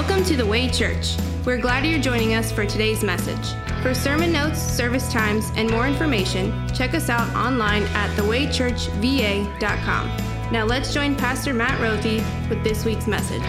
[0.00, 1.14] Welcome to the Way Church.
[1.44, 3.54] We're glad you're joining us for today's message.
[3.82, 10.06] For sermon notes, service times, and more information, check us out online at thewaychurchva.com.
[10.50, 13.42] Now let's join Pastor Matt Rothy with this week's message.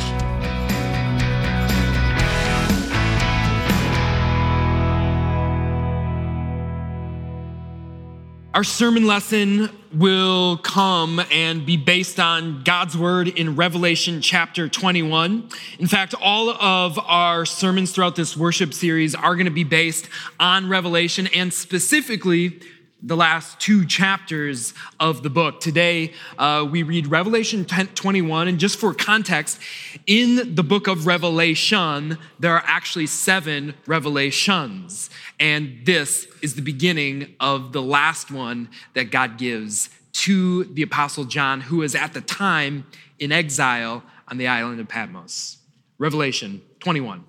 [8.54, 15.48] Our sermon lesson will come and be based on God's word in Revelation chapter 21.
[15.80, 20.10] In fact, all of our sermons throughout this worship series are going to be based
[20.38, 22.60] on Revelation and specifically
[23.04, 25.60] the last two chapters of the book.
[25.60, 29.60] Today, uh, we read Revelation 10, 21, and just for context,
[30.06, 35.10] in the book of Revelation, there are actually seven revelations,
[35.40, 41.26] and this is the beginning of the last one that God gives to the Apostle
[41.26, 42.86] John, who is at the time
[43.18, 45.58] in exile on the island of Patmos.
[45.98, 47.24] Revelation 21.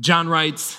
[0.00, 0.78] John writes,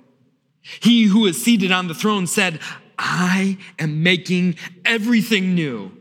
[0.61, 2.59] He who is seated on the throne said,
[2.97, 4.55] I am making
[4.85, 5.91] everything new.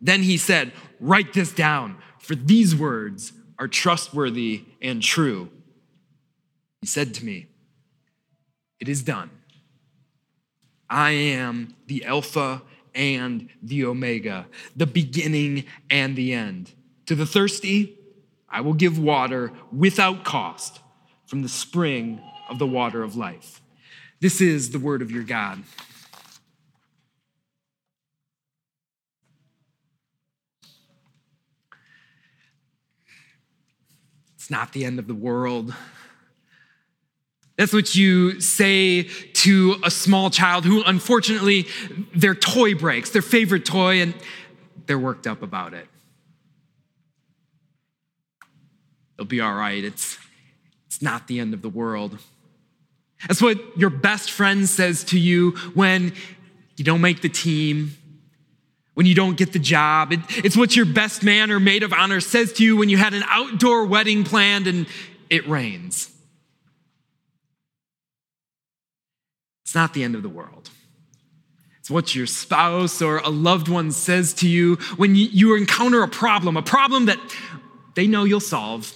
[0.00, 5.50] Then he said, Write this down, for these words are trustworthy and true.
[6.80, 7.46] He said to me,
[8.80, 9.30] It is done.
[10.90, 12.62] I am the Alpha
[12.94, 16.72] and the Omega, the beginning and the end.
[17.06, 17.96] To the thirsty,
[18.48, 20.80] I will give water without cost
[21.26, 23.60] from the spring of the water of life.
[24.20, 25.62] This is the word of your God.
[34.34, 35.74] It's not the end of the world.
[37.56, 41.66] That's what you say to a small child who, unfortunately,
[42.14, 44.14] their toy breaks, their favorite toy, and
[44.86, 45.86] they're worked up about it.
[49.16, 49.82] It'll be all right.
[49.82, 50.18] It's,
[50.86, 52.18] it's not the end of the world.
[53.26, 56.12] That's what your best friend says to you when
[56.76, 57.96] you don't make the team,
[58.94, 60.12] when you don't get the job.
[60.12, 62.96] It, it's what your best man or maid of honor says to you when you
[62.96, 64.86] had an outdoor wedding planned and
[65.30, 66.10] it rains.
[69.64, 70.70] It's not the end of the world.
[71.80, 76.08] It's what your spouse or a loved one says to you when you encounter a
[76.08, 77.18] problem, a problem that
[77.94, 78.94] they know you'll solve.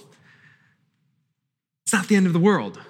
[1.84, 2.80] It's not the end of the world.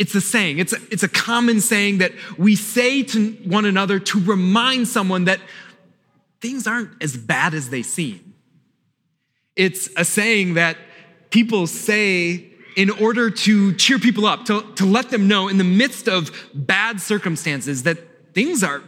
[0.00, 3.98] It's a saying, it's a, it's a common saying that we say to one another
[3.98, 5.40] to remind someone that
[6.40, 8.32] things aren't as bad as they seem.
[9.56, 10.78] It's a saying that
[11.28, 15.64] people say in order to cheer people up, to, to let them know in the
[15.64, 17.98] midst of bad circumstances that
[18.32, 18.82] things are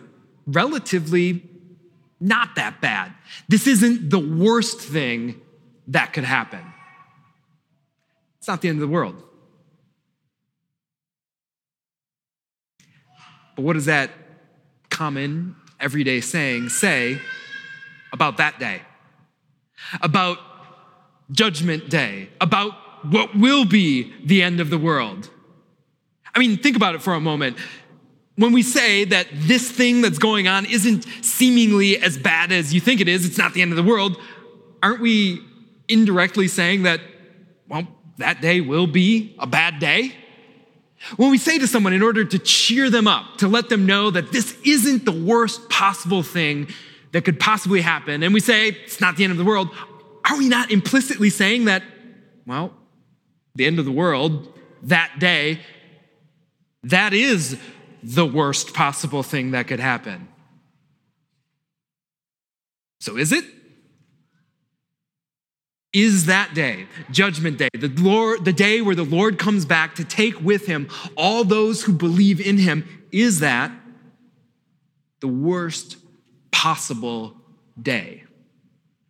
[0.46, 1.42] relatively
[2.20, 3.12] not that bad.
[3.48, 5.42] This isn't the worst thing
[5.88, 6.64] that could happen.
[8.38, 9.22] It's not the end of the world.
[13.62, 14.10] But what does that
[14.90, 17.20] common, everyday saying say
[18.12, 18.82] about that day?
[20.00, 20.38] About
[21.30, 22.28] judgment day?
[22.40, 22.72] About
[23.06, 25.30] what will be the end of the world?
[26.34, 27.56] I mean, think about it for a moment.
[28.34, 32.80] When we say that this thing that's going on isn't seemingly as bad as you
[32.80, 34.16] think it is, it's not the end of the world,
[34.82, 35.40] aren't we
[35.88, 37.00] indirectly saying that,
[37.68, 37.86] well,
[38.18, 40.16] that day will be a bad day?
[41.16, 44.10] When we say to someone in order to cheer them up, to let them know
[44.10, 46.68] that this isn't the worst possible thing
[47.12, 49.68] that could possibly happen, and we say it's not the end of the world,
[50.24, 51.82] are we not implicitly saying that,
[52.46, 52.72] well,
[53.54, 55.60] the end of the world, that day,
[56.84, 57.58] that is
[58.02, 60.28] the worst possible thing that could happen?
[63.00, 63.44] So is it?
[65.92, 70.04] Is that day, Judgment Day, the, Lord, the day where the Lord comes back to
[70.04, 73.70] take with him all those who believe in him, is that
[75.20, 75.98] the worst
[76.50, 77.36] possible
[77.80, 78.24] day?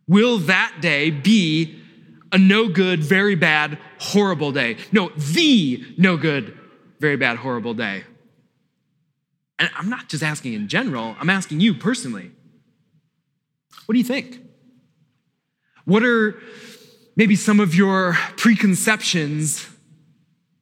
[0.07, 1.79] Will that day be
[2.33, 4.77] a no good, very bad, horrible day?
[4.91, 6.57] No, the no good,
[6.99, 8.03] very bad, horrible day.
[9.57, 12.31] And I'm not just asking in general, I'm asking you personally.
[13.85, 14.41] What do you think?
[15.85, 16.41] What are
[17.15, 19.67] maybe some of your preconceptions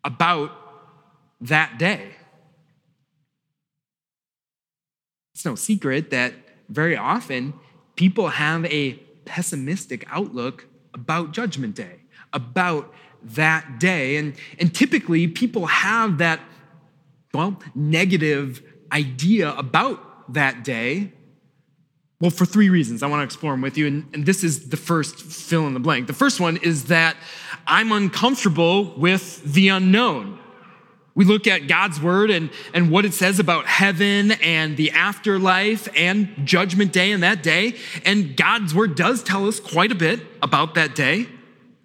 [0.03, 0.51] about
[1.42, 2.12] that day?
[5.33, 6.33] It's no secret that
[6.69, 7.53] very often
[7.95, 8.94] people have a
[9.25, 12.01] pessimistic outlook about Judgment Day,
[12.33, 12.94] about
[13.24, 14.18] that day.
[14.18, 16.39] And, and typically, people have that,
[17.33, 18.62] well, negative
[18.92, 21.13] idea about that day
[22.21, 23.88] well, for three reasons I want to explore them with you.
[23.88, 26.06] And, and, this is the first fill in the blank.
[26.06, 27.18] The first one is that
[27.65, 30.38] I'm uncomfortable with the unknown.
[31.15, 35.89] We look at God's word and, and what it says about heaven and the afterlife
[35.97, 37.75] and judgment day and that day.
[38.06, 41.27] And God's word does tell us quite a bit about that day,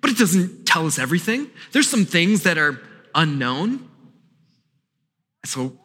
[0.00, 1.50] but it doesn't tell us everything.
[1.72, 2.80] There's some things that are
[3.14, 3.88] unknown.
[5.44, 5.76] So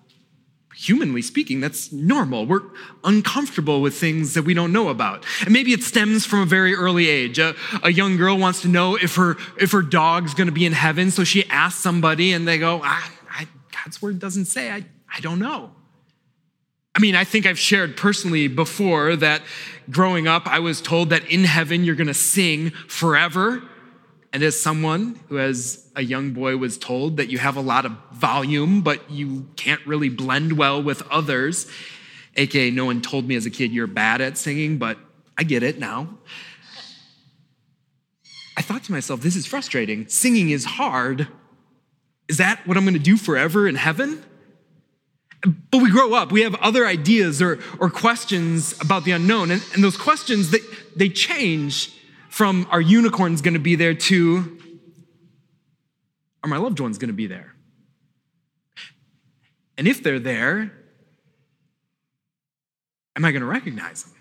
[0.87, 2.45] humanly speaking, that's normal.
[2.45, 2.61] We're
[3.03, 5.25] uncomfortable with things that we don't know about.
[5.41, 7.39] And maybe it stems from a very early age.
[7.39, 10.65] A, a young girl wants to know if her, if her dog's going to be
[10.65, 11.11] in heaven.
[11.11, 14.71] So she asks somebody and they go, ah, I, God's word doesn't say.
[14.71, 15.71] I, I don't know.
[16.93, 19.41] I mean, I think I've shared personally before that
[19.89, 23.63] growing up, I was told that in heaven you're going to sing forever.
[24.33, 27.85] And as someone who, as a young boy, was told that you have a lot
[27.85, 31.67] of volume, but you can't really blend well with others,
[32.35, 34.97] aka, no one told me as a kid you're bad at singing, but
[35.37, 36.07] I get it now.
[38.57, 40.07] I thought to myself, this is frustrating.
[40.07, 41.27] Singing is hard.
[42.29, 44.23] Is that what I'm going to do forever in heaven?
[45.71, 49.63] But we grow up, we have other ideas or, or questions about the unknown, and,
[49.73, 50.59] and those questions, they,
[50.95, 51.91] they change
[52.31, 54.57] from our unicorn's gonna be there to
[56.41, 57.53] are my loved ones gonna be there?
[59.77, 60.71] And if they're there,
[63.17, 64.13] am I gonna recognize them?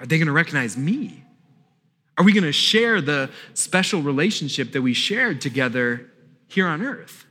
[0.00, 1.22] Are they gonna recognize me?
[2.16, 6.10] Are we gonna share the special relationship that we shared together
[6.48, 7.26] here on earth?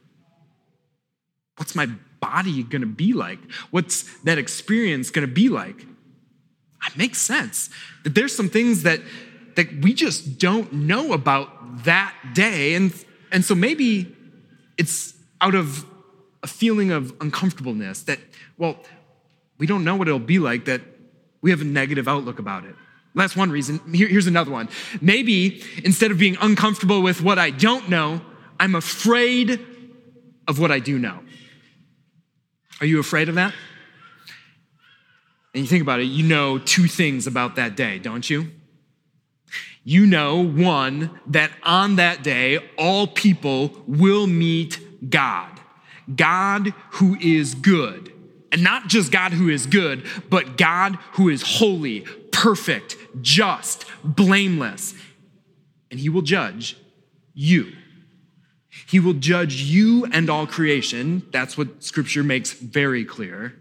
[1.57, 1.87] What's my
[2.19, 3.39] body gonna be like?
[3.71, 5.87] What's that experience gonna be like?
[6.95, 7.69] Makes sense
[8.03, 9.01] that there's some things that,
[9.55, 12.75] that we just don't know about that day.
[12.75, 12.93] And,
[13.31, 14.15] and so maybe
[14.77, 15.85] it's out of
[16.41, 18.19] a feeling of uncomfortableness that,
[18.57, 18.77] well,
[19.57, 20.81] we don't know what it'll be like, that
[21.41, 22.75] we have a negative outlook about it.
[23.13, 23.79] That's one reason.
[23.93, 24.69] Here, here's another one.
[25.01, 28.21] Maybe instead of being uncomfortable with what I don't know,
[28.59, 29.59] I'm afraid
[30.47, 31.19] of what I do know.
[32.81, 33.53] Are you afraid of that?
[35.55, 38.51] And you think about it, you know two things about that day, don't you?
[39.85, 45.61] You know, one, that on that day, all people will meet God.
[46.13, 48.11] God who is good.
[48.51, 52.01] And not just God who is good, but God who is holy,
[52.33, 54.93] perfect, just, blameless.
[55.89, 56.75] And he will judge
[57.33, 57.71] you.
[58.87, 61.25] He will judge you and all creation.
[61.31, 63.55] That's what scripture makes very clear.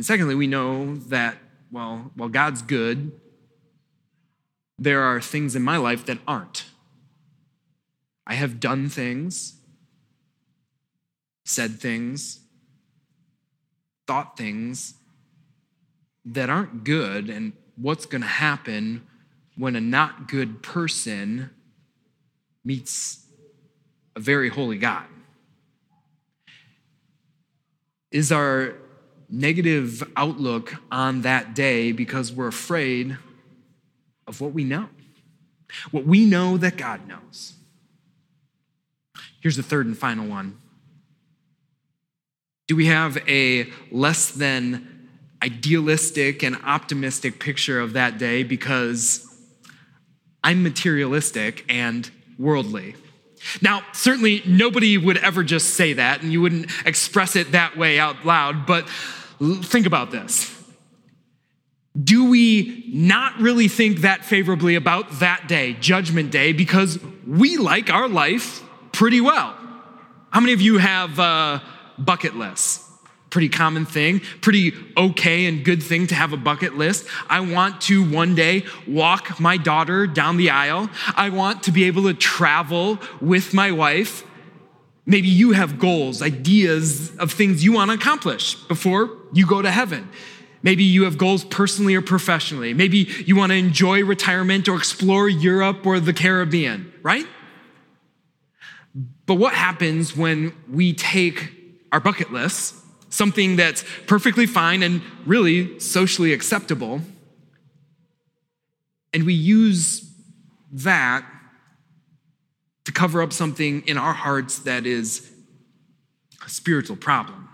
[0.00, 1.36] And secondly, we know that,
[1.70, 3.12] well, while God's good,
[4.78, 6.64] there are things in my life that aren't.
[8.26, 9.60] I have done things,
[11.44, 12.40] said things,
[14.06, 14.94] thought things
[16.24, 19.06] that aren't good, and what's going to happen
[19.58, 21.50] when a not good person
[22.64, 23.26] meets
[24.16, 25.04] a very holy God?
[28.10, 28.76] Is our
[29.30, 33.16] negative outlook on that day because we're afraid
[34.26, 34.88] of what we know,
[35.90, 37.54] what we know that God knows.
[39.40, 40.58] Here's the third and final one.
[42.68, 45.08] Do we have a less than
[45.42, 49.26] idealistic and optimistic picture of that day because
[50.44, 52.08] I'm materialistic and
[52.38, 52.94] worldly?
[53.62, 57.98] Now, certainly nobody would ever just say that, and you wouldn't express it that way
[57.98, 58.86] out loud, but
[59.40, 60.56] Think about this.
[62.00, 67.90] Do we not really think that favorably about that day, Judgment Day, because we like
[67.90, 69.56] our life pretty well?
[70.30, 71.60] How many of you have uh,
[71.98, 72.86] bucket lists?
[73.30, 77.06] pretty common thing, pretty okay and good thing to have a bucket list.
[77.28, 80.90] I want to one day walk my daughter down the aisle.
[81.14, 84.24] I want to be able to travel with my wife.
[85.06, 89.70] Maybe you have goals, ideas of things you want to accomplish before you go to
[89.70, 90.08] heaven.
[90.62, 92.74] Maybe you have goals personally or professionally.
[92.74, 97.26] Maybe you want to enjoy retirement or explore Europe or the Caribbean, right?
[99.26, 101.52] But what happens when we take
[101.92, 102.74] our bucket list
[103.10, 107.02] something that's perfectly fine and really socially acceptable.
[109.12, 110.08] And we use
[110.72, 111.26] that
[112.84, 115.30] to cover up something in our hearts that is
[116.44, 117.48] a spiritual problem.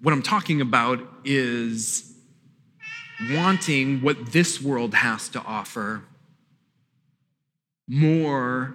[0.00, 2.12] What I'm talking about is
[3.30, 6.02] wanting what this world has to offer
[7.88, 8.74] more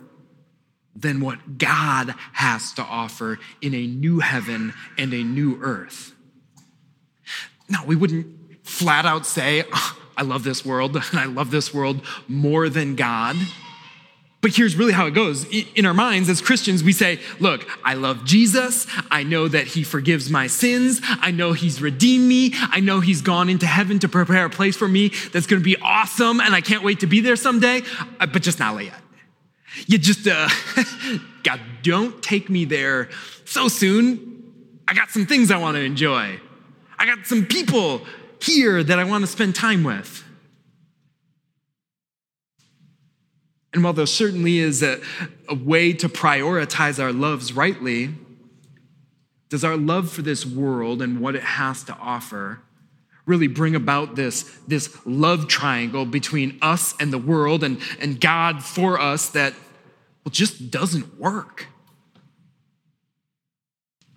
[0.96, 6.14] than what God has to offer in a new heaven and a new earth.
[7.70, 11.74] Now, we wouldn't flat out say, oh, I love this world and I love this
[11.74, 13.36] world more than God.
[14.42, 15.46] But here's really how it goes.
[15.76, 18.88] In our minds as Christians, we say, Look, I love Jesus.
[19.12, 21.02] I know that he forgives my sins.
[21.04, 22.54] I know he's redeemed me.
[22.56, 25.64] I know he's gone into heaven to prepare a place for me that's going to
[25.64, 26.40] be awesome.
[26.40, 27.82] And I can't wait to be there someday,
[28.20, 28.94] uh, but just not yet.
[29.88, 30.48] You just, uh,
[31.44, 33.10] God, don't take me there
[33.44, 34.54] so soon.
[34.88, 36.40] I got some things I want to enjoy.
[36.98, 38.02] I got some people
[38.42, 40.24] here that I want to spend time with.
[43.74, 45.00] And while there certainly is a,
[45.48, 48.10] a way to prioritize our loves rightly,
[49.50, 52.62] does our love for this world and what it has to offer
[53.26, 58.64] really bring about this, this love triangle between us and the world and, and God
[58.64, 59.54] for us that
[60.26, 61.68] well, just doesn't work.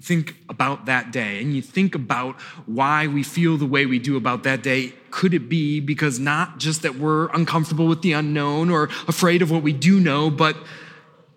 [0.03, 4.17] Think about that day and you think about why we feel the way we do
[4.17, 4.95] about that day.
[5.13, 9.51] Could it be because not just that we're uncomfortable with the unknown or afraid of
[9.53, 10.57] what we do know, but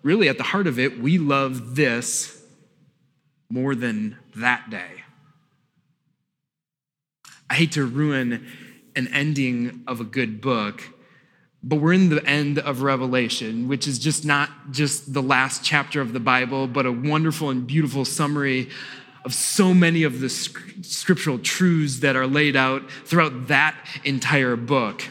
[0.02, 2.42] really at the heart of it, we love this
[3.48, 5.04] more than that day?
[7.48, 8.44] I hate to ruin
[8.96, 10.82] an ending of a good book,
[11.66, 16.00] but we're in the end of Revelation, which is just not just the last chapter
[16.00, 18.68] of the Bible, but a wonderful and beautiful summary
[19.24, 25.02] of so many of the scriptural truths that are laid out throughout that entire book.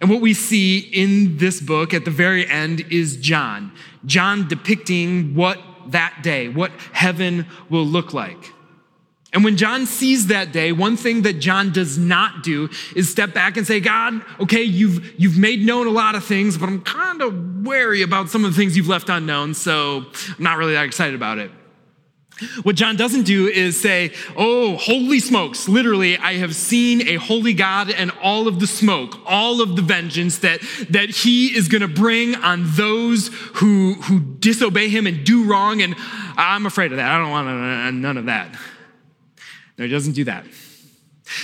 [0.00, 3.72] And what we see in this book at the very end is John.
[4.06, 8.52] John depicting what that day, what heaven will look like.
[9.38, 13.32] And when John sees that day, one thing that John does not do is step
[13.32, 16.82] back and say, God, okay, you've, you've made known a lot of things, but I'm
[16.82, 20.72] kind of wary about some of the things you've left unknown, so I'm not really
[20.72, 21.52] that excited about it.
[22.64, 25.68] What John doesn't do is say, Oh, holy smokes.
[25.68, 29.82] Literally, I have seen a holy God and all of the smoke, all of the
[29.82, 35.24] vengeance that, that he is going to bring on those who, who disobey him and
[35.24, 35.80] do wrong.
[35.80, 35.94] And
[36.36, 37.08] I'm afraid of that.
[37.08, 38.56] I don't want none of that.
[39.78, 40.44] No, he doesn't do that.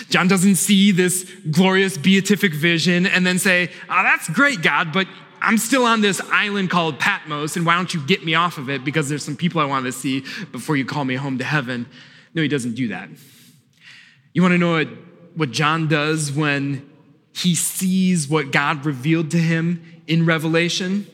[0.09, 5.07] John doesn't see this glorious beatific vision and then say, Oh, that's great, God, but
[5.41, 8.71] I'm still on this island called Patmos, and why don't you get me off of
[8.71, 11.45] it because there's some people I want to see before you call me home to
[11.45, 11.87] heaven?
[12.33, 13.11] No, he doesn't do that.
[14.33, 14.89] You want to know what,
[15.35, 16.91] what John does when
[17.37, 21.07] he sees what God revealed to him in Revelation?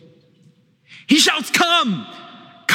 [1.09, 2.07] He shouts, Come!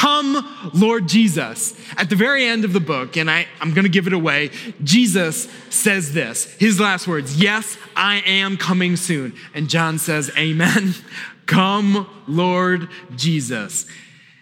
[0.06, 1.74] Come, Lord Jesus.
[1.96, 4.50] At the very end of the book, and I, I'm going to give it away,
[4.84, 9.34] Jesus says this his last words Yes, I am coming soon.
[9.52, 10.94] And John says, Amen.
[11.46, 13.86] Come, Lord Jesus.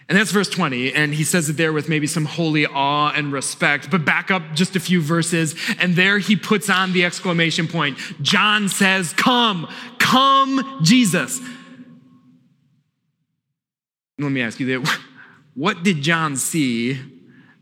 [0.07, 0.93] And that's verse 20.
[0.93, 3.89] And he says it there with maybe some holy awe and respect.
[3.89, 5.55] But back up just a few verses.
[5.79, 7.97] And there he puts on the exclamation point.
[8.21, 9.67] John says, Come,
[9.97, 11.41] come, Jesus.
[14.19, 14.99] Let me ask you that
[15.55, 16.99] what did John see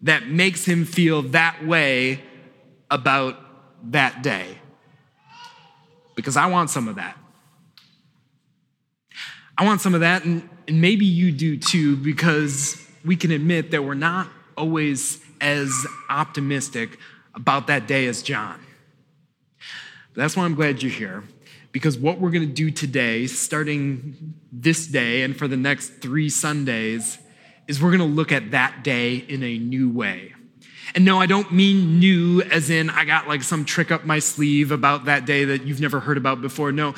[0.01, 2.21] that makes him feel that way
[2.91, 3.37] about
[3.91, 4.57] that day?
[6.15, 7.17] Because I want some of that.
[9.57, 13.83] I want some of that, and, maybe you do too, because we can admit that
[13.83, 15.71] we're not always as
[16.09, 16.97] optimistic
[17.35, 18.59] about that day as John.
[20.13, 21.23] But that's why I'm glad you're here,
[21.73, 26.29] because what we're going to do today, starting this day and for the next three
[26.29, 27.17] Sundays,
[27.67, 30.33] is we're going to look at that day in a new way.
[30.95, 34.19] And no, I don't mean new as in I got like some trick up my
[34.19, 36.71] sleeve about that day that you've never heard about before.
[36.71, 36.93] No.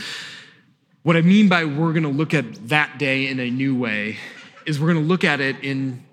[1.03, 4.17] What I mean by we're going to look at that day in a new way
[4.65, 6.03] is we're going to look at it in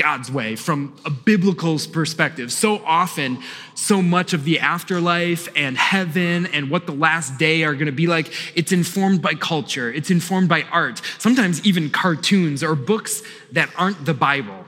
[0.00, 2.50] God's way from a biblical perspective.
[2.50, 3.42] So often,
[3.74, 7.92] so much of the afterlife and heaven and what the last day are going to
[7.92, 13.22] be like, it's informed by culture, it's informed by art, sometimes even cartoons or books
[13.52, 14.64] that aren't the Bible.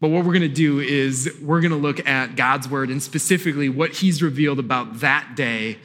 [0.00, 3.02] But what we're going to do is we're going to look at God's word and
[3.02, 5.78] specifically what he's revealed about that day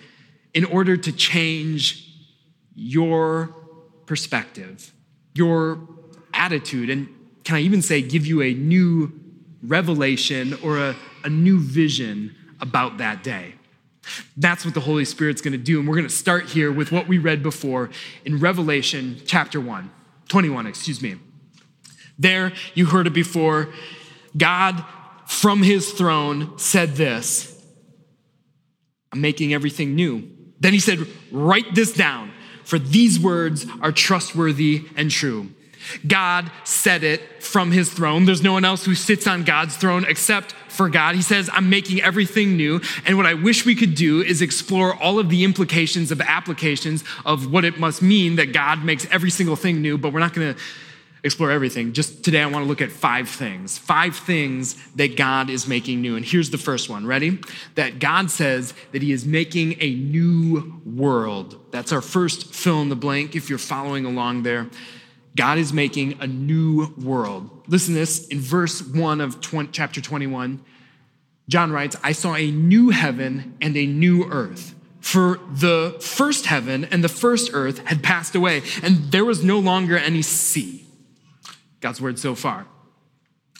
[0.53, 2.13] in order to change
[2.75, 3.55] your
[4.05, 4.93] perspective,
[5.33, 5.79] your
[6.33, 7.07] attitude, and
[7.45, 9.13] can I even say, give you a new
[9.63, 13.53] revelation or a, a new vision about that day.
[14.35, 15.79] That's what the Holy Spirit's to do.
[15.79, 17.89] And we're to start here with what we read before
[18.25, 19.91] in Revelation chapter 1,
[20.27, 21.15] 21, excuse me.
[22.17, 23.69] There, you heard it before.
[24.35, 24.83] God
[25.25, 27.51] from his throne said this
[29.11, 30.29] I'm making everything new.
[30.59, 30.99] Then he said,
[31.31, 32.31] Write this down,
[32.63, 35.49] for these words are trustworthy and true.
[36.05, 38.25] God said it from his throne.
[38.25, 41.15] There's no one else who sits on God's throne except for God.
[41.15, 42.81] He says, I'm making everything new.
[43.05, 47.03] And what I wish we could do is explore all of the implications of applications
[47.25, 50.33] of what it must mean that God makes every single thing new, but we're not
[50.33, 50.61] going to
[51.25, 51.91] explore everything.
[51.91, 53.79] Just today, I want to look at five things.
[53.79, 56.15] Five things that God is making new.
[56.15, 57.07] And here's the first one.
[57.07, 57.39] Ready?
[57.73, 61.59] That God says that He is making a new world.
[61.71, 64.69] That's our first fill in the blank if you're following along there.
[65.35, 67.49] God is making a new world.
[67.67, 70.63] Listen to this in verse 1 of 20, chapter 21.
[71.49, 74.73] John writes, I saw a new heaven and a new earth.
[75.01, 79.59] For the first heaven and the first earth had passed away, and there was no
[79.59, 80.83] longer any sea.
[81.79, 82.65] God's word so far.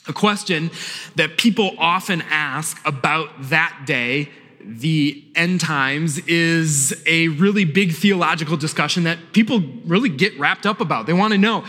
[0.08, 0.70] A question
[1.14, 4.30] that people often ask about that day
[4.66, 10.80] the end times is a really big theological discussion that people really get wrapped up
[10.80, 11.06] about.
[11.06, 11.64] They want to know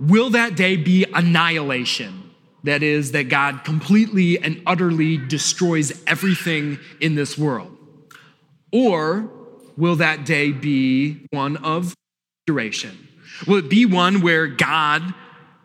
[0.00, 2.30] will that day be annihilation?
[2.64, 7.74] That is, that God completely and utterly destroys everything in this world?
[8.70, 9.30] Or
[9.76, 11.94] will that day be one of
[12.46, 13.08] duration?
[13.46, 15.14] Will it be one where God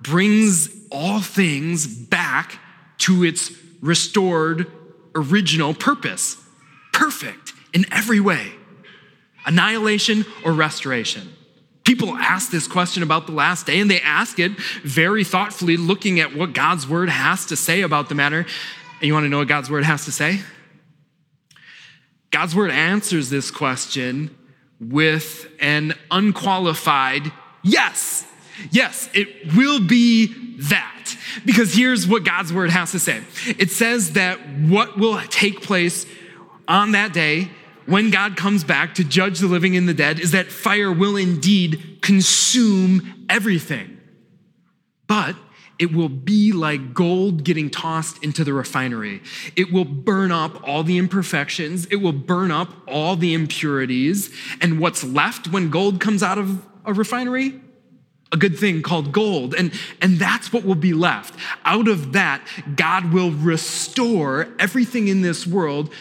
[0.01, 2.59] brings all things back
[2.99, 4.71] to its restored
[5.15, 6.44] original purpose?
[7.05, 8.51] Perfect in every way
[9.45, 11.31] annihilation or restoration?
[11.83, 16.19] People ask this question about the last day, and they ask it very thoughtfully, looking
[16.19, 18.39] at what God's word has to say about the matter.
[18.39, 20.41] And you want to know what God's word has to say?
[22.31, 24.35] God's word answers this question
[24.79, 27.31] with an unqualified
[27.63, 28.25] yes.
[28.71, 30.33] Yes, it will be
[30.69, 31.15] that.
[31.45, 33.21] Because here's what God's word has to say
[33.59, 36.07] it says that what will take place
[36.67, 37.49] on that day,
[37.85, 41.15] when God comes back to judge the living and the dead, is that fire will
[41.15, 43.99] indeed consume everything.
[45.07, 45.35] But
[45.77, 49.21] it will be like gold getting tossed into the refinery.
[49.55, 54.33] It will burn up all the imperfections, it will burn up all the impurities.
[54.61, 57.59] And what's left when gold comes out of a refinery?
[58.31, 59.53] A good thing called gold.
[59.53, 61.39] And, and that's what will be left.
[61.63, 65.93] Out of that, God will restore everything in this world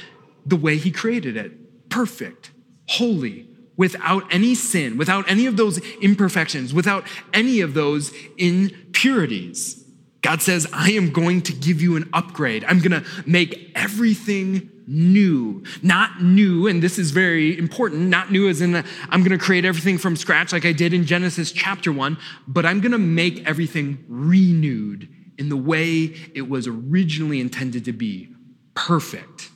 [0.47, 2.51] the way He created it perfect,
[2.89, 9.85] holy, without any sin, without any of those imperfections, without any of those impurities.
[10.23, 12.65] God says, I am going to give you an upgrade.
[12.65, 15.63] I'm going to make everything new.
[15.83, 19.65] Not new, and this is very important, not new as in I'm going to create
[19.65, 22.17] everything from scratch like I did in Genesis chapter 1,
[22.49, 27.93] but I'm going to make everything renewed in the way it was originally intended to
[27.93, 28.35] be
[28.75, 29.51] perfect.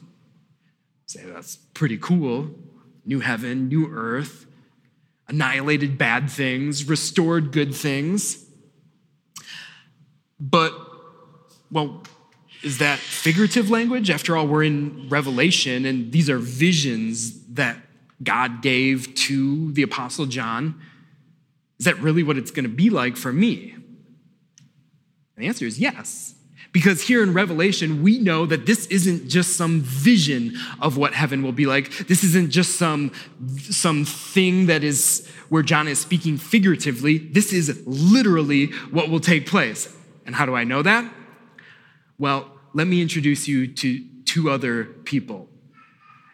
[1.08, 2.50] Say, that's pretty cool.
[3.06, 4.44] New heaven, new earth,
[5.26, 8.44] annihilated bad things, restored good things.
[10.38, 10.74] But,
[11.72, 12.02] well,
[12.62, 14.10] is that figurative language?
[14.10, 17.78] After all, we're in Revelation, and these are visions that
[18.22, 20.78] God gave to the Apostle John.
[21.78, 23.70] Is that really what it's going to be like for me?
[23.70, 26.34] And the answer is yes.
[26.70, 31.42] Because here in Revelation, we know that this isn't just some vision of what heaven
[31.42, 31.90] will be like.
[32.08, 33.10] This isn't just some,
[33.58, 37.18] some thing that is where John is speaking figuratively.
[37.18, 39.94] This is literally what will take place.
[40.26, 41.10] And how do I know that?
[42.18, 45.48] Well, let me introduce you to two other people.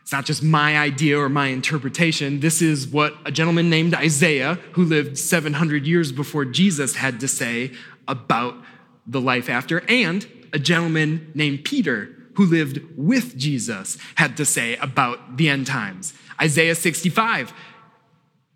[0.03, 2.41] It's not just my idea or my interpretation.
[2.41, 7.29] This is what a gentleman named Isaiah, who lived 700 years before Jesus, had to
[7.29, 7.73] say
[8.07, 8.57] about
[9.07, 14.77] the life after, and a gentleman named Peter, who lived with Jesus, had to say
[14.77, 16.15] about the end times.
[16.41, 17.53] Isaiah 65,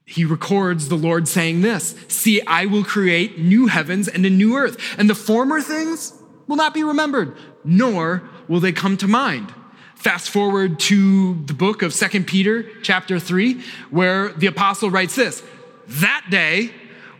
[0.04, 4.56] he records the Lord saying this See, I will create new heavens and a new
[4.56, 6.14] earth, and the former things
[6.46, 9.52] will not be remembered, nor will they come to mind.
[9.94, 15.42] Fast forward to the book of Second Peter, chapter 3, where the apostle writes this
[15.88, 16.70] That day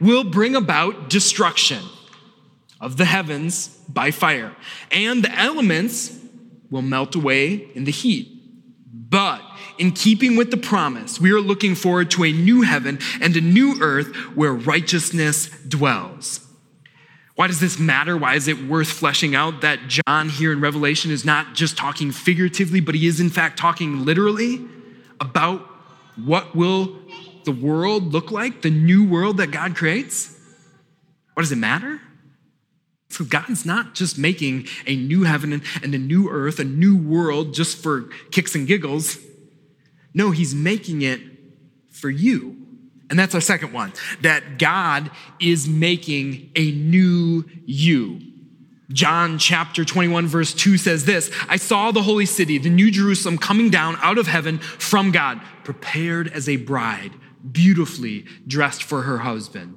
[0.00, 1.80] will bring about destruction
[2.80, 4.54] of the heavens by fire,
[4.90, 6.16] and the elements
[6.70, 8.34] will melt away in the heat.
[8.92, 9.42] But
[9.78, 13.40] in keeping with the promise, we are looking forward to a new heaven and a
[13.40, 16.40] new earth where righteousness dwells.
[17.36, 18.16] Why does this matter?
[18.16, 22.10] Why is it worth fleshing out that John here in Revelation is not just talking
[22.10, 24.66] figuratively, but he is in fact talking literally
[25.20, 25.60] about
[26.16, 26.98] what will
[27.44, 30.36] the world look like, the new world that God creates?
[31.34, 32.00] What does it matter?
[33.10, 37.54] So God's not just making a new heaven and a new earth, a new world
[37.54, 39.18] just for kicks and giggles.
[40.12, 41.20] No, he's making it
[41.90, 42.56] for you.
[43.10, 48.20] And that's our second one that God is making a new you.
[48.90, 53.38] John chapter 21, verse 2 says this I saw the holy city, the new Jerusalem,
[53.38, 57.12] coming down out of heaven from God, prepared as a bride,
[57.50, 59.76] beautifully dressed for her husband.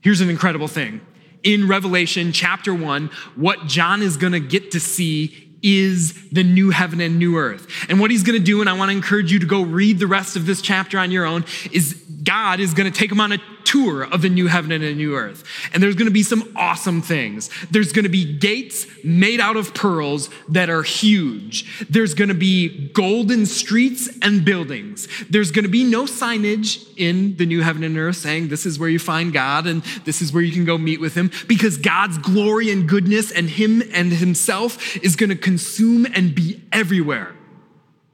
[0.00, 1.00] Here's an incredible thing.
[1.42, 6.70] In Revelation chapter 1, what John is going to get to see is the new
[6.70, 7.66] heaven and new earth.
[7.88, 9.98] And what he's going to do, and I want to encourage you to go read
[9.98, 13.20] the rest of this chapter on your own, is God is going to take him
[13.20, 15.44] on a tour of the new heaven and the new earth.
[15.72, 17.48] And there's going to be some awesome things.
[17.70, 21.88] There's going to be gates made out of pearls that are huge.
[21.88, 25.08] There's going to be golden streets and buildings.
[25.30, 28.78] There's going to be no signage in the new heaven and earth saying this is
[28.78, 31.78] where you find God and this is where you can go meet with him because
[31.78, 37.34] God's glory and goodness and him and himself is going to consume and be everywhere.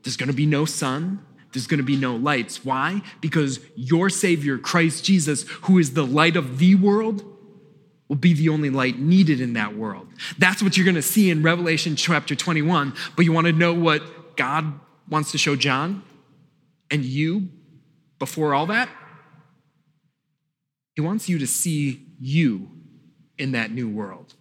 [0.04, 2.64] There's going to be no sun there's going to be no lights.
[2.64, 3.02] Why?
[3.20, 7.24] Because your Savior, Christ Jesus, who is the light of the world,
[8.08, 10.08] will be the only light needed in that world.
[10.38, 12.94] That's what you're going to see in Revelation chapter 21.
[13.16, 16.02] But you want to know what God wants to show John
[16.90, 17.48] and you
[18.18, 18.88] before all that?
[20.94, 22.68] He wants you to see you
[23.36, 24.34] in that new world,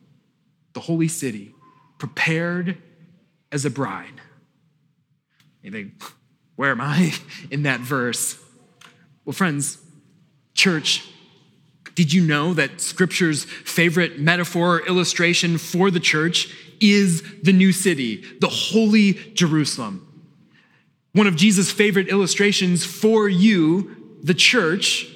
[0.74, 1.54] the holy city,
[2.00, 2.78] prepared
[3.52, 4.22] as a bride.
[5.70, 6.02] Think,
[6.58, 7.13] where am I
[7.50, 8.38] in that verse?
[9.24, 9.78] Well, friends,
[10.54, 11.08] church,
[11.96, 17.72] did you know that Scripture's favorite metaphor or illustration for the church is the new
[17.72, 20.04] city, the holy Jerusalem?
[21.13, 25.08] One of Jesus' favorite illustrations for you, the church,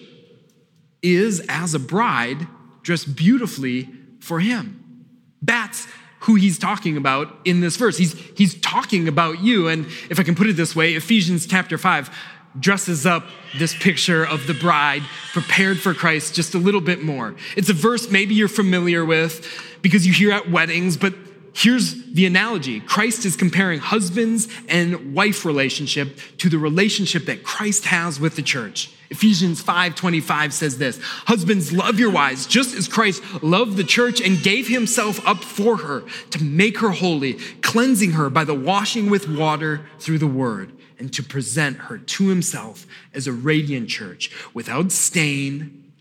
[1.04, 2.48] is as a bride
[2.82, 5.06] dressed beautifully for him.
[5.42, 5.88] That's
[6.22, 7.98] who he's talking about in this verse.
[7.98, 9.68] He's, he's talking about you.
[9.68, 12.16] And if I can put it this way, Ephesians chapter 5
[12.60, 13.26] dresses up
[13.58, 17.36] this picture of the bride prepared for Christ just a little bit more.
[17.56, 19.48] It's a verse maybe you're familiar with
[19.82, 21.14] because you hear at weddings, but
[21.54, 27.86] here's the analogy Christ is comparing husbands and wife relationship to the relationship that Christ
[27.86, 28.92] has with the church.
[29.10, 34.42] Ephesians 5:25 says this, "Husbands love your wives just as Christ loved the church and
[34.42, 39.28] gave himself up for her to make her holy, cleansing her by the washing with
[39.28, 44.94] water through the word, and to present her to himself as a radiant church without
[44.94, 45.92] stain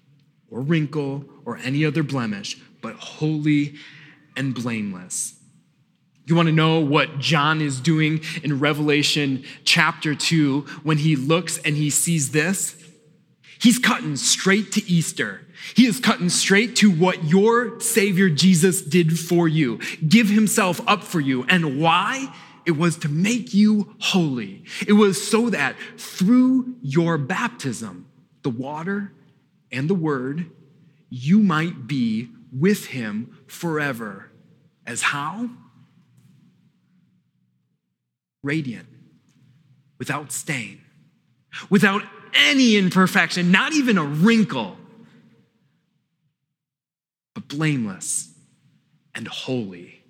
[0.49, 3.75] or wrinkle or any other blemish, but holy
[4.37, 5.40] and blameless."
[6.31, 11.59] You want to know what John is doing in Revelation chapter 2 when he looks
[11.59, 12.77] and he sees this?
[13.61, 15.45] He's cutting straight to Easter.
[15.75, 21.03] He is cutting straight to what your Savior Jesus did for you, give himself up
[21.03, 21.45] for you.
[21.49, 22.33] And why?
[22.65, 24.63] It was to make you holy.
[24.87, 28.07] It was so that through your baptism,
[28.43, 29.13] the water
[29.73, 30.49] and the word,
[31.09, 34.31] you might be with him forever.
[34.87, 35.51] As how?
[38.43, 38.89] Radiant,
[39.99, 40.81] without stain,
[41.69, 42.03] without
[42.35, 44.77] any imperfection, not even a wrinkle,
[47.35, 48.33] but blameless
[49.15, 50.03] and holy.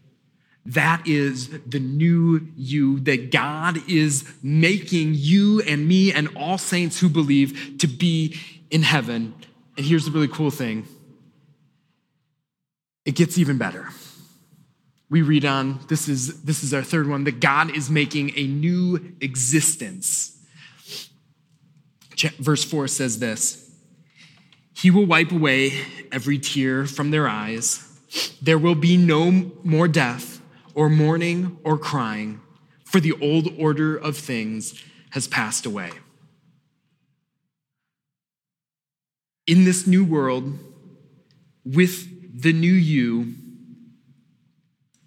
[0.66, 7.00] That is the new you that God is making you and me and all saints
[7.00, 8.38] who believe to be
[8.70, 9.34] in heaven.
[9.76, 10.86] And here's the really cool thing
[13.04, 13.88] it gets even better.
[15.10, 18.46] We read on, this is, this is our third one, that God is making a
[18.46, 20.38] new existence
[22.28, 23.70] verse 4 says this
[24.74, 25.72] He will wipe away
[26.12, 27.86] every tear from their eyes.
[28.42, 30.40] There will be no more death,
[30.74, 32.40] or mourning, or crying,
[32.84, 35.90] for the old order of things has passed away.
[39.46, 40.58] In this new world,
[41.64, 43.34] with the new you,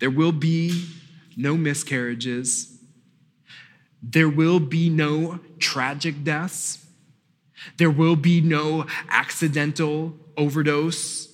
[0.03, 0.85] There will be
[1.37, 2.77] no miscarriages.
[4.01, 6.85] There will be no tragic deaths.
[7.77, 11.33] There will be no accidental overdose.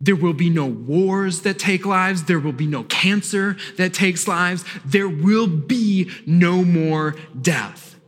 [0.00, 2.24] There will be no wars that take lives.
[2.24, 4.64] There will be no cancer that takes lives.
[4.86, 8.00] There will be no more death.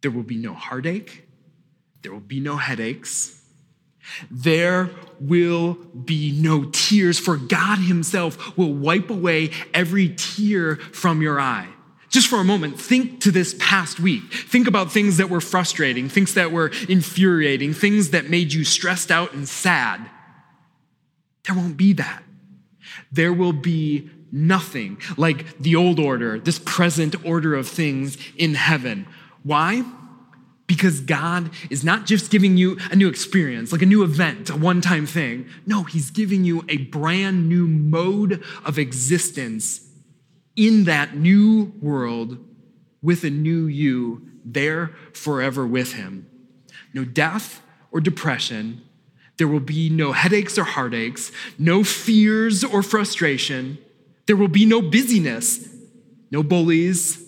[0.00, 1.28] There will be no heartache.
[2.02, 3.40] There will be no headaches.
[4.30, 11.40] There will be no tears, for God Himself will wipe away every tear from your
[11.40, 11.68] eye.
[12.08, 14.30] Just for a moment, think to this past week.
[14.32, 19.10] Think about things that were frustrating, things that were infuriating, things that made you stressed
[19.10, 20.10] out and sad.
[21.46, 22.22] There won't be that.
[23.10, 29.06] There will be nothing like the old order, this present order of things in heaven.
[29.42, 29.82] Why?
[30.66, 34.56] Because God is not just giving you a new experience, like a new event, a
[34.56, 35.46] one time thing.
[35.66, 39.88] No, He's giving you a brand new mode of existence
[40.56, 42.38] in that new world
[43.02, 46.26] with a new you there forever with Him.
[46.94, 48.82] No death or depression.
[49.38, 53.78] There will be no headaches or heartaches, no fears or frustration.
[54.26, 55.68] There will be no busyness,
[56.30, 57.22] no bullies.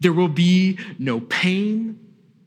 [0.00, 2.00] There will be no pain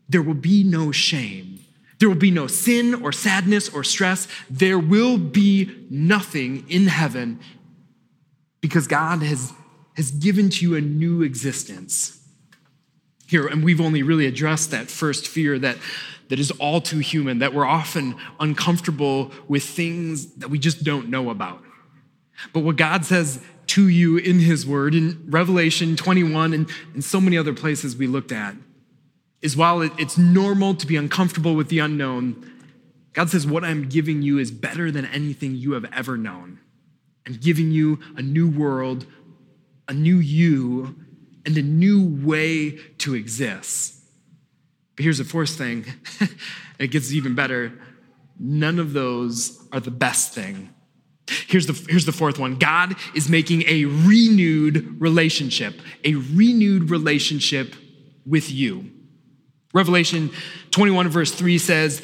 [0.09, 1.59] there will be no shame.
[1.99, 4.27] There will be no sin or sadness or stress.
[4.49, 7.39] There will be nothing in heaven
[8.61, 9.53] because God has,
[9.95, 12.15] has given to you a new existence.
[13.27, 15.77] Here, and we've only really addressed that first fear that,
[16.29, 21.09] that is all too human, that we're often uncomfortable with things that we just don't
[21.09, 21.61] know about.
[22.53, 27.21] But what God says to you in His Word, in Revelation 21 and, and so
[27.21, 28.55] many other places we looked at,
[29.41, 32.51] is while it's normal to be uncomfortable with the unknown,
[33.13, 36.59] God says, What I'm giving you is better than anything you have ever known.
[37.25, 39.05] I'm giving you a new world,
[39.87, 40.95] a new you,
[41.45, 43.95] and a new way to exist.
[44.95, 45.85] But here's the fourth thing
[46.79, 47.73] it gets even better.
[48.39, 50.73] None of those are the best thing.
[51.47, 57.75] Here's the, here's the fourth one God is making a renewed relationship, a renewed relationship
[58.25, 58.91] with you.
[59.73, 60.31] Revelation
[60.71, 62.01] 21, verse 3 says,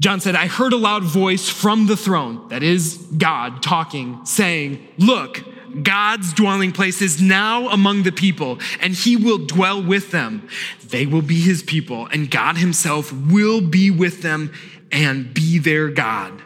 [0.00, 4.86] John said, I heard a loud voice from the throne, that is God talking, saying,
[4.98, 5.44] Look,
[5.82, 10.48] God's dwelling place is now among the people, and he will dwell with them.
[10.84, 14.52] They will be his people, and God himself will be with them
[14.90, 16.42] and be their God.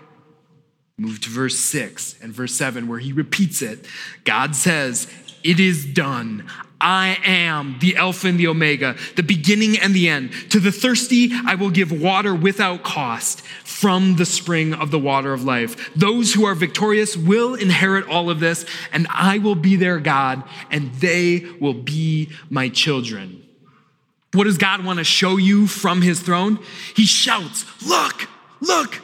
[0.98, 3.86] Move to verse 6 and verse 7, where he repeats it.
[4.24, 5.08] God says,
[5.42, 6.48] It is done.
[6.80, 10.32] I am the Alpha and the Omega, the beginning and the end.
[10.50, 15.32] To the thirsty, I will give water without cost from the spring of the water
[15.32, 15.94] of life.
[15.94, 20.42] Those who are victorious will inherit all of this, and I will be their God,
[20.70, 23.42] and they will be my children.
[24.32, 26.58] What does God want to show you from his throne?
[26.96, 28.28] He shouts, Look,
[28.60, 29.00] look,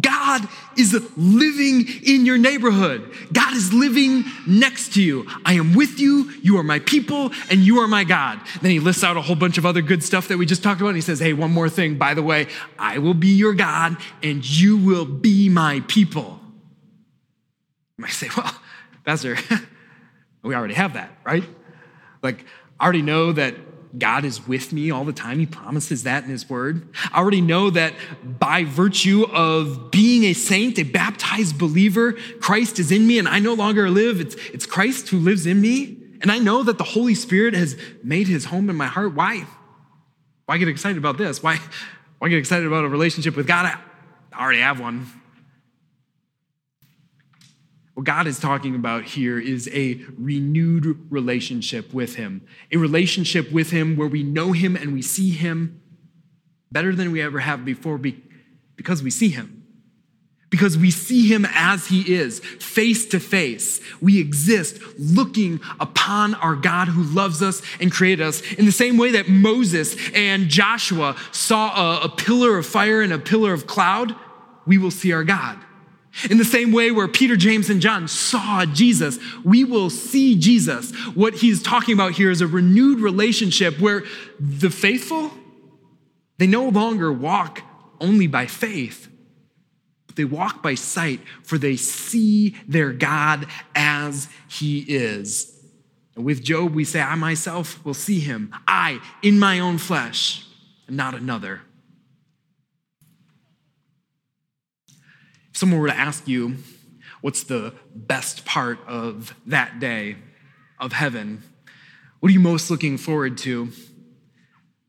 [0.00, 3.08] God is living in your neighborhood.
[3.32, 5.26] God is living next to you.
[5.44, 6.32] I am with you.
[6.42, 8.40] You are my people and you are my God.
[8.62, 10.80] Then he lists out a whole bunch of other good stuff that we just talked
[10.80, 10.88] about.
[10.88, 11.98] And he says, Hey, one more thing.
[11.98, 16.40] By the way, I will be your God and you will be my people.
[17.96, 18.52] You might say, Well,
[19.04, 19.36] Pastor,
[20.42, 21.44] we already have that, right?
[22.22, 22.44] Like,
[22.80, 23.54] I already know that
[23.98, 25.38] God is with me all the time.
[25.38, 26.88] He promises that in His Word.
[27.12, 32.92] I already know that by virtue of being a saint, a baptized believer, Christ is
[32.92, 34.20] in me and I no longer live.
[34.20, 35.98] It's, it's Christ who lives in me.
[36.20, 39.14] And I know that the Holy Spirit has made His home in my heart.
[39.14, 39.46] Why?
[40.46, 41.42] Why get excited about this?
[41.42, 41.58] Why,
[42.18, 43.66] why get excited about a relationship with God?
[44.32, 45.06] I already have one.
[47.96, 53.70] What God is talking about here is a renewed relationship with Him, a relationship with
[53.70, 55.80] Him where we know Him and we see Him
[56.70, 57.98] better than we ever have before
[58.76, 59.64] because we see Him.
[60.50, 63.80] Because we see Him as He is, face to face.
[64.02, 68.98] We exist looking upon our God who loves us and created us in the same
[68.98, 73.66] way that Moses and Joshua saw a, a pillar of fire and a pillar of
[73.66, 74.14] cloud.
[74.66, 75.58] We will see our God.
[76.30, 80.92] In the same way where Peter, James, and John saw Jesus, we will see Jesus.
[81.14, 84.02] What he's talking about here is a renewed relationship where
[84.40, 85.30] the faithful,
[86.38, 87.60] they no longer walk
[88.00, 89.08] only by faith,
[90.06, 95.52] but they walk by sight, for they see their God as he is.
[96.14, 100.46] And with Job, we say, I myself will see him, I in my own flesh,
[100.86, 101.60] and not another.
[105.56, 106.56] If someone were to ask you,
[107.22, 110.16] what's the best part of that day
[110.78, 111.42] of heaven?
[112.20, 113.72] What are you most looking forward to?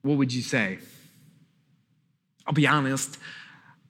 [0.02, 0.80] What would you say?
[2.46, 3.18] I'll be honest,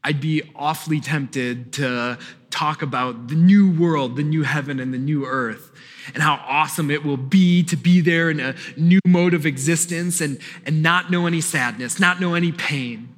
[0.04, 2.20] I'd be awfully tempted to
[2.52, 5.72] talk about the new world, the new heaven, and the new earth,
[6.14, 10.22] and how awesome it will be to be there in a new mode of existence
[10.22, 13.17] and, and not know any sadness, not know any pain.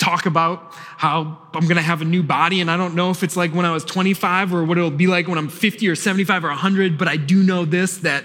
[0.00, 3.36] Talk about how I'm gonna have a new body, and I don't know if it's
[3.36, 6.44] like when I was 25 or what it'll be like when I'm 50 or 75
[6.44, 8.24] or 100, but I do know this that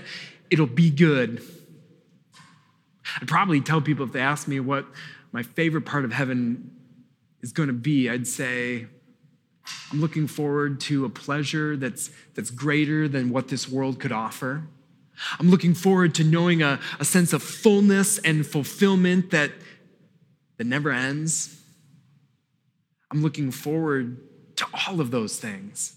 [0.50, 1.42] it'll be good.
[3.22, 4.86] I'd probably tell people if they asked me what
[5.32, 6.72] my favorite part of heaven
[7.42, 8.88] is going to be, I'd say,
[9.92, 14.64] I'm looking forward to a pleasure that's, that's greater than what this world could offer.
[15.40, 19.52] I'm looking forward to knowing a, a sense of fullness and fulfillment that,
[20.58, 21.62] that never ends.
[23.16, 24.18] I'm looking forward
[24.58, 25.96] to all of those things.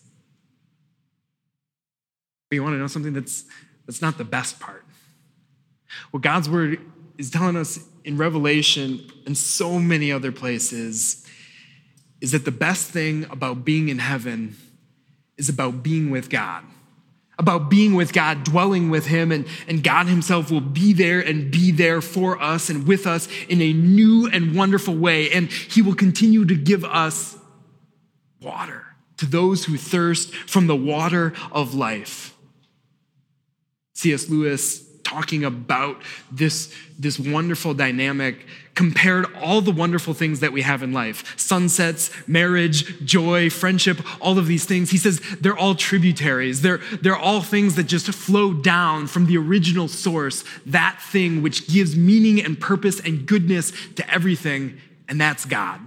[2.48, 3.44] But you want to know something that's,
[3.87, 4.85] that's not the best part?
[6.12, 6.81] What God's word
[7.18, 11.26] is telling us in Revelation and so many other places
[12.20, 14.57] is that the best thing about being in heaven
[15.37, 16.62] is about being with God,
[17.38, 21.51] about being with God, dwelling with Him, and, and God Himself will be there and
[21.51, 25.31] be there for us and with us in a new and wonderful way.
[25.31, 27.37] And He will continue to give us
[28.40, 28.85] water
[29.18, 32.35] to those who thirst from the water of life.
[33.94, 34.29] C.S.
[34.29, 40.83] Lewis talking about this, this wonderful dynamic, compared all the wonderful things that we have
[40.83, 44.90] in life sunsets, marriage, joy, friendship, all of these things.
[44.90, 46.62] He says they're all tributaries.
[46.62, 51.68] They're, they're all things that just flow down from the original source, that thing which
[51.68, 55.81] gives meaning and purpose and goodness to everything, and that's God.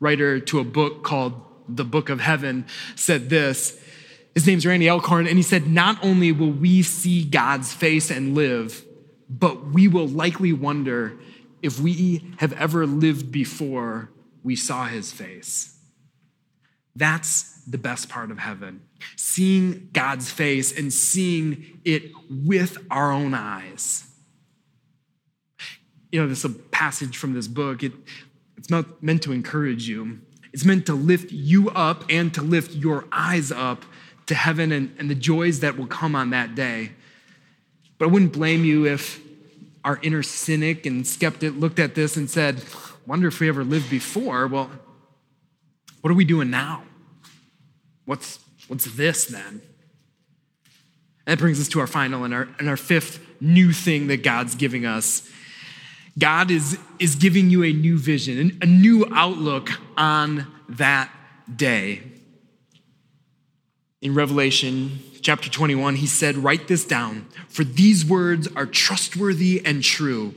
[0.00, 3.78] Writer to a book called The Book of Heaven said this
[4.34, 8.34] his name's Randy Alcorn, and he said, Not only will we see God's face and
[8.34, 8.84] live,
[9.28, 11.18] but we will likely wonder
[11.62, 14.10] if we have ever lived before
[14.42, 15.78] we saw his face.
[16.96, 18.82] That's the best part of heaven.
[19.16, 24.04] Seeing God's face and seeing it with our own eyes.
[26.10, 27.82] You know, this is a passage from this book.
[27.82, 27.92] It,
[28.56, 30.20] it's not meant to encourage you.
[30.52, 33.84] It's meant to lift you up and to lift your eyes up
[34.26, 36.92] to heaven and, and the joys that will come on that day.
[37.98, 39.20] But I wouldn't blame you if
[39.84, 42.62] our inner cynic and skeptic looked at this and said,
[43.06, 44.46] Wonder if we ever lived before.
[44.46, 44.70] Well,
[46.00, 46.84] what are we doing now?
[48.04, 49.60] What's, what's this then?
[51.26, 54.54] That brings us to our final and our, and our fifth new thing that God's
[54.54, 55.28] giving us.
[56.16, 61.10] God is, is giving you a new vision, a new outlook on that
[61.54, 62.11] day
[64.02, 69.82] in Revelation chapter 21, he said, Write this down, for these words are trustworthy and
[69.82, 70.34] true.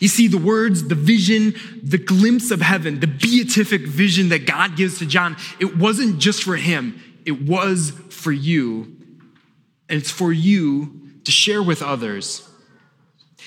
[0.00, 4.76] You see, the words, the vision, the glimpse of heaven, the beatific vision that God
[4.76, 8.96] gives to John, it wasn't just for him, it was for you.
[9.88, 12.48] And it's for you to share with others.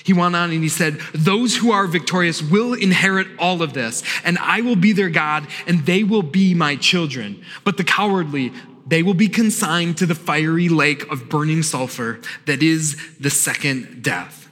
[0.04, 4.02] He went on and he said, Those who are victorious will inherit all of this,
[4.24, 7.44] and I will be their God, and they will be my children.
[7.64, 8.52] But the cowardly,
[8.88, 14.02] they will be consigned to the fiery lake of burning sulfur that is the second
[14.02, 14.48] death.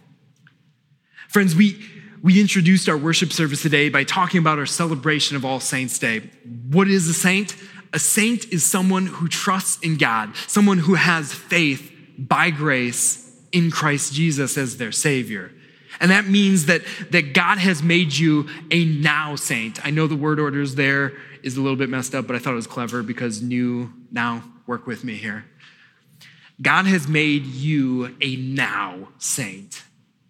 [1.29, 1.83] Friends, we,
[2.22, 6.31] we introduced our worship service today by talking about our celebration of All Saints' Day.
[6.70, 7.57] What is a saint?
[7.92, 13.22] A saint is someone who trusts in God, someone who has faith by grace
[13.53, 15.51] in Christ Jesus as their Savior.
[16.01, 19.85] And that means that, that God has made you a now saint.
[19.85, 22.53] I know the word orders there is a little bit messed up, but I thought
[22.53, 25.45] it was clever because new, now, work with me here.
[26.61, 29.83] God has made you a now saint.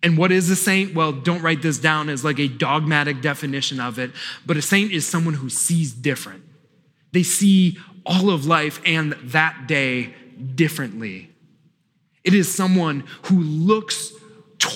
[0.02, 0.94] And what is a saint?
[0.94, 4.10] Well, don't write this down as like a dogmatic definition of it,
[4.44, 6.44] but a saint is someone who sees different.
[7.12, 10.14] They see all of life and that day
[10.54, 11.30] differently.
[12.24, 14.12] It is someone who looks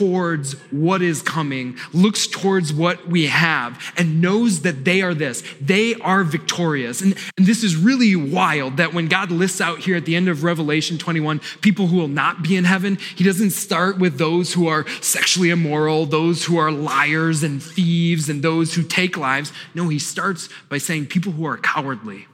[0.01, 5.45] towards what is coming, looks towards what we have, and knows that they are this.
[5.61, 7.03] They are victorious.
[7.03, 10.29] And, and, this is really wild that when God lists out here at the end
[10.29, 14.55] of Revelation 21 people who will not be in heaven, he doesn't start with those
[14.55, 19.53] who are sexually immoral, those who are liars and thieves, and those who take lives.
[19.75, 22.27] No, he starts by saying people who are cowardly.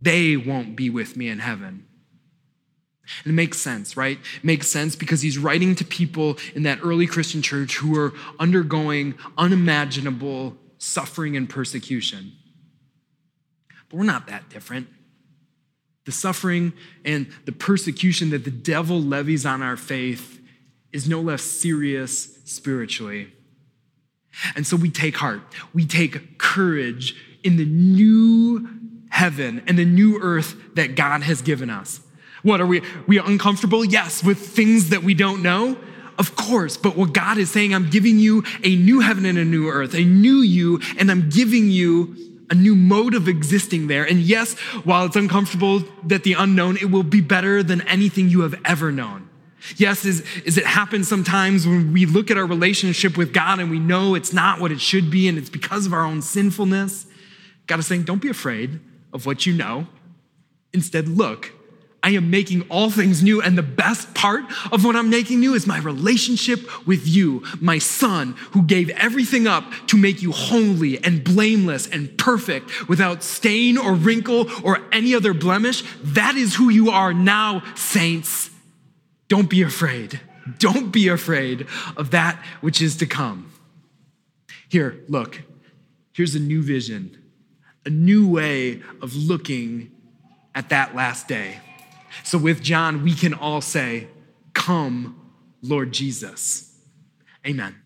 [0.00, 1.86] They won't be with me in heaven.
[3.24, 4.18] And it makes sense, right?
[4.18, 8.12] It makes sense because he's writing to people in that early Christian church who are
[8.38, 12.32] undergoing unimaginable suffering and persecution.
[13.88, 14.88] But we're not that different.
[16.06, 16.72] The suffering
[17.04, 20.40] and the persecution that the devil levies on our faith
[20.92, 23.32] is no less serious spiritually.
[24.56, 25.40] And so we take heart,
[25.72, 28.68] we take courage in the new
[29.10, 32.00] heaven and the new earth that God has given us.
[32.44, 32.82] What are we?
[33.06, 33.84] We are uncomfortable?
[33.84, 35.76] Yes, with things that we don't know.
[36.18, 39.44] Of course, but what God is saying, I'm giving you a new heaven and a
[39.44, 42.14] new earth, a new you, and I'm giving you
[42.50, 44.04] a new mode of existing there.
[44.04, 48.42] And yes, while it's uncomfortable that the unknown, it will be better than anything you
[48.42, 49.28] have ever known.
[49.76, 53.70] Yes, is, is it happens sometimes when we look at our relationship with God and
[53.70, 57.06] we know it's not what it should be and it's because of our own sinfulness.
[57.66, 58.78] God is saying, don't be afraid
[59.14, 59.86] of what you know.
[60.74, 61.53] Instead, look
[62.04, 63.40] I am making all things new.
[63.40, 67.78] And the best part of what I'm making new is my relationship with you, my
[67.78, 73.78] son, who gave everything up to make you holy and blameless and perfect without stain
[73.78, 75.82] or wrinkle or any other blemish.
[76.02, 78.50] That is who you are now, saints.
[79.28, 80.20] Don't be afraid.
[80.58, 83.50] Don't be afraid of that which is to come.
[84.68, 85.40] Here, look.
[86.12, 87.16] Here's a new vision,
[87.86, 89.90] a new way of looking
[90.54, 91.60] at that last day.
[92.22, 94.08] So with John, we can all say,
[94.52, 95.30] Come,
[95.62, 96.78] Lord Jesus.
[97.46, 97.83] Amen.